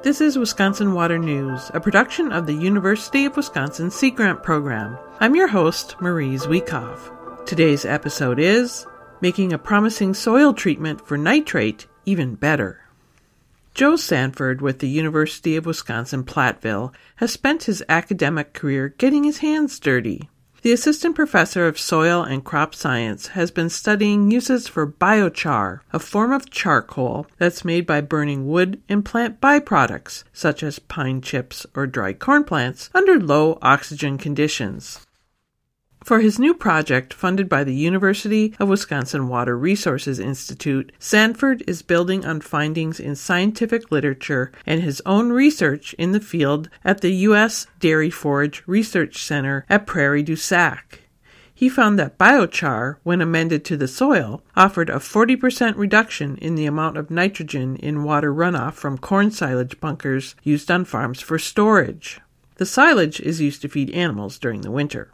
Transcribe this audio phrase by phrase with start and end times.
[0.00, 4.96] This is Wisconsin Water News, a production of the University of Wisconsin Sea Grant Program.
[5.18, 7.44] I'm your host, Marie Zhuikov.
[7.44, 8.86] Today's episode is
[9.20, 12.80] Making a Promising Soil Treatment for Nitrate Even Better.
[13.74, 19.38] Joe Sanford with the University of Wisconsin Platteville has spent his academic career getting his
[19.38, 20.30] hands dirty.
[20.62, 26.00] The assistant professor of soil and crop science has been studying uses for biochar, a
[26.00, 31.64] form of charcoal that's made by burning wood and plant byproducts, such as pine chips
[31.76, 35.06] or dried corn plants, under low oxygen conditions.
[36.08, 41.82] For his new project, funded by the University of Wisconsin Water Resources Institute, Sanford is
[41.82, 47.12] building on findings in scientific literature and his own research in the field at the
[47.28, 47.66] U.S.
[47.78, 51.02] Dairy Forage Research Center at Prairie du Sac.
[51.54, 56.64] He found that biochar, when amended to the soil, offered a 40% reduction in the
[56.64, 62.18] amount of nitrogen in water runoff from corn silage bunkers used on farms for storage.
[62.54, 65.12] The silage is used to feed animals during the winter.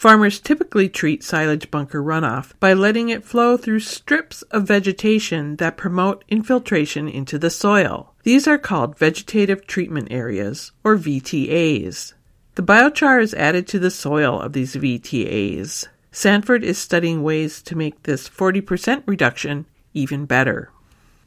[0.00, 5.76] Farmers typically treat silage bunker runoff by letting it flow through strips of vegetation that
[5.76, 8.14] promote infiltration into the soil.
[8.22, 12.14] These are called vegetative treatment areas, or VTAs.
[12.54, 15.88] The biochar is added to the soil of these VTAs.
[16.10, 20.70] Sanford is studying ways to make this 40% reduction even better.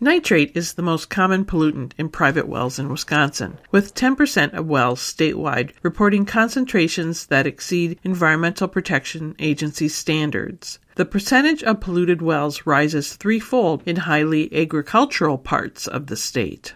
[0.03, 4.99] Nitrate is the most common pollutant in private wells in Wisconsin, with 10% of wells
[4.99, 10.77] statewide reporting concentrations that exceed Environmental Protection Agency standards.
[10.95, 16.73] The percentage of polluted wells rises threefold in highly agricultural parts of the state.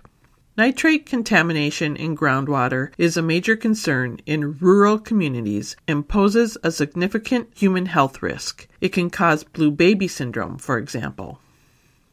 [0.57, 7.49] Nitrate contamination in groundwater is a major concern in rural communities and poses a significant
[7.53, 8.69] human health risk.
[8.79, 11.41] It can cause blue baby syndrome, for example.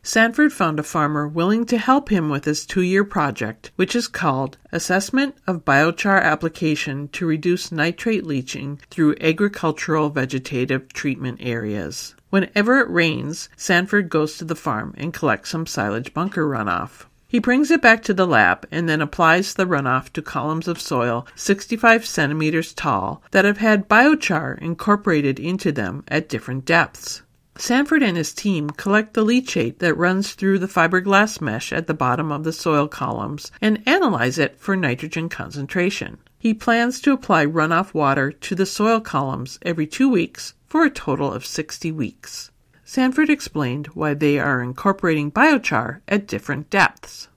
[0.07, 4.07] Sanford found a farmer willing to help him with his two year project, which is
[4.07, 12.15] called Assessment of Biochar Application to Reduce Nitrate Leaching Through Agricultural Vegetative Treatment Areas.
[12.29, 17.07] Whenever it rains, Sanford goes to the farm and collects some silage bunker runoff.
[17.27, 20.83] He brings it back to the lab and then applies the runoff to columns of
[20.83, 27.23] soil 65 centimeters tall that have had biochar incorporated into them at different depths.
[27.57, 31.95] Sanford and his team collect the leachate that runs through the fiberglass mesh at the
[31.95, 36.19] bottom of the soil columns and analyze it for nitrogen concentration.
[36.39, 40.91] He plans to apply runoff water to the soil columns every two weeks for a
[40.91, 42.51] total of 60 weeks.
[42.85, 47.29] Sanford explained why they are incorporating biochar at different depths.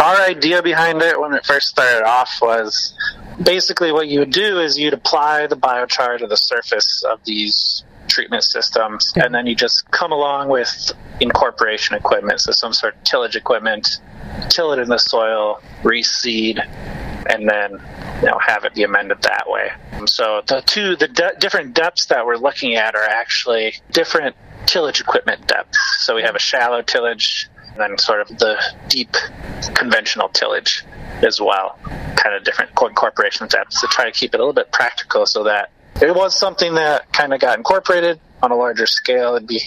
[0.00, 2.94] Our idea behind it when it first started off was
[3.42, 7.84] basically what you would do is you'd apply the biochar to the surface of these
[8.08, 13.04] treatment systems, and then you just come along with incorporation equipment, so some sort of
[13.04, 14.00] tillage equipment,
[14.48, 16.58] till it in the soil, reseed,
[17.28, 17.72] and then
[18.20, 19.70] you know have it be amended that way.
[20.06, 24.36] So the two the de- different depths that we're looking at are actually different
[24.66, 25.78] tillage equipment depths.
[26.04, 29.16] So we have a shallow tillage and then sort of the deep
[29.74, 30.84] conventional tillage
[31.22, 31.78] as well.
[32.16, 35.44] Kind of different incorporation depths to try to keep it a little bit practical so
[35.44, 39.34] that it was something that kind of got incorporated on a larger scale.
[39.34, 39.60] It'd be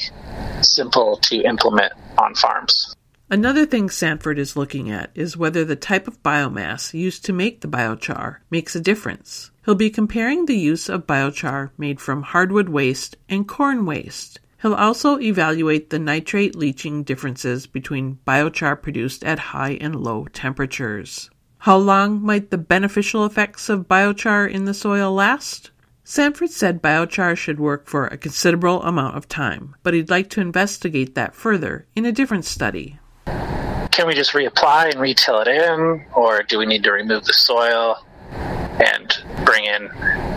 [0.61, 2.95] simple to implement on farms.
[3.29, 7.61] Another thing Sanford is looking at is whether the type of biomass used to make
[7.61, 9.51] the biochar makes a difference.
[9.65, 14.39] He'll be comparing the use of biochar made from hardwood waste and corn waste.
[14.61, 21.29] He'll also evaluate the nitrate leaching differences between biochar produced at high and low temperatures.
[21.59, 25.70] How long might the beneficial effects of biochar in the soil last?
[26.11, 30.41] Sanford said biochar should work for a considerable amount of time, but he'd like to
[30.41, 32.99] investigate that further in a different study.
[33.25, 37.31] Can we just reapply and retill it in, or do we need to remove the
[37.31, 39.83] soil and bring in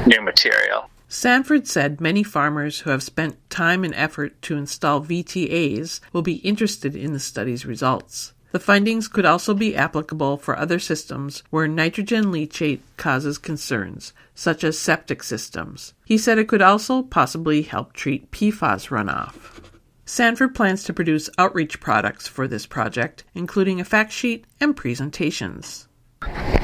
[0.07, 0.89] new material?
[1.09, 6.35] Sanford said many farmers who have spent time and effort to install VTAs will be
[6.35, 8.32] interested in the study's results.
[8.55, 14.62] The findings could also be applicable for other systems where nitrogen leachate causes concerns, such
[14.62, 15.93] as septic systems.
[16.05, 19.61] He said it could also possibly help treat PFAS runoff.
[20.06, 25.89] Sanford plans to produce outreach products for this project, including a fact sheet and presentations.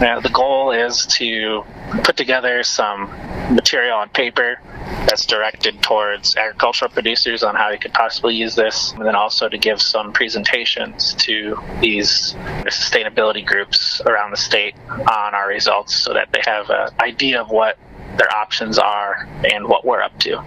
[0.01, 1.65] Now, the goal is to
[2.05, 3.11] put together some
[3.53, 4.61] material on paper
[5.07, 9.49] that's directed towards agricultural producers on how they could possibly use this, and then also
[9.49, 12.35] to give some presentations to these
[12.65, 17.51] sustainability groups around the state on our results so that they have an idea of
[17.51, 17.79] what
[18.17, 20.43] their options are and what we're up to.